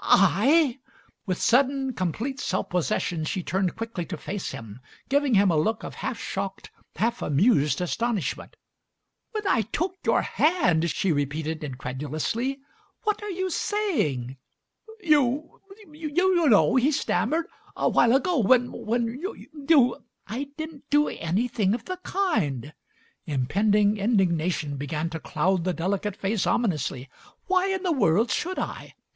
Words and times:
"I!" 0.00 0.78
With 1.26 1.42
sudden, 1.42 1.92
complete 1.92 2.38
self 2.38 2.70
possession 2.70 3.24
she 3.24 3.42
turned 3.42 3.74
quickly 3.74 4.06
to 4.06 4.16
face 4.16 4.52
him, 4.52 4.78
giving 5.08 5.34
him 5.34 5.50
a 5.50 5.56
look 5.56 5.82
of 5.82 5.96
half 5.96 6.20
shocked, 6.20 6.70
half 6.94 7.20
amused 7.20 7.80
astonishment. 7.80 8.54
"When 9.32 9.44
I 9.48 9.62
took 9.62 9.96
your 10.04 10.22
hand?" 10.22 10.88
she 10.92 11.10
repeated 11.10 11.64
in 11.64 11.74
credulously. 11.74 12.60
"What 13.02 13.24
are 13.24 13.30
you 13.30 13.50
saying?" 13.50 14.36
Digitized 14.36 14.36
by 14.36 15.08
Google 15.08 15.22
156 15.66 15.68
MARY 15.74 15.86
SMITH 15.88 16.00
"You— 16.00 16.34
you 16.44 16.48
know," 16.48 16.76
he 16.76 16.92
stammered. 16.92 17.46
"A 17.74 17.88
while 17.88 18.14
ago 18.14 18.38
when— 18.38 18.70
when— 18.86 19.18
you— 19.20 19.46
you" 19.74 19.96
"I 20.28 20.48
didn't 20.56 20.88
do 20.90 21.08
anything 21.08 21.74
of 21.74 21.86
the 21.86 21.96
kind!" 22.04 22.72
Impending 23.26 23.96
indignation 23.96 24.76
began 24.76 25.10
to 25.10 25.18
cloud 25.18 25.64
the 25.64 25.74
delicate 25.74 26.14
face 26.14 26.46
omi 26.46 26.68
nously. 26.68 27.08
"Why 27.46 27.66
in 27.66 27.82
the 27.82 27.90
world 27.90 28.30
should 28.30 28.60
I?" 28.60 28.94